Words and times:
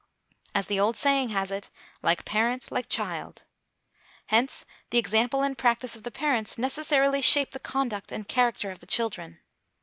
As 0.55 0.65
the 0.65 0.79
old 0.79 0.97
saying 0.97 1.29
has 1.29 1.51
it, 1.51 1.69
"like 2.01 2.25
parent, 2.25 2.71
like 2.71 2.89
child"; 2.89 3.43
hence 4.29 4.65
the 4.89 4.97
example 4.97 5.43
and 5.43 5.55
practice 5.55 5.95
of 5.95 6.01
the 6.01 6.09
parents 6.09 6.57
necessarily 6.57 7.21
shape 7.21 7.51
the 7.51 7.59
conduct 7.59 8.11
and 8.11 8.27
character 8.27 8.71
of 8.71 8.79
the 8.79 8.87
children. 8.87 9.41